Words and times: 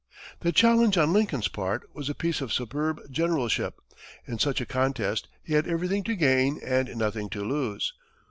The 0.39 0.51
challenge 0.51 0.97
on 0.97 1.13
Lincoln's 1.13 1.47
part 1.47 1.87
was 1.93 2.09
a 2.09 2.15
piece 2.15 2.41
of 2.41 2.51
superb 2.51 3.01
generalship. 3.11 3.79
In 4.25 4.39
such 4.39 4.59
a 4.59 4.65
contest, 4.65 5.27
he 5.43 5.53
had 5.53 5.67
everything 5.67 6.03
to 6.05 6.15
gain 6.15 6.59
and 6.65 6.89
nothing 6.95 7.29
to 7.29 7.43
lose. 7.47 7.93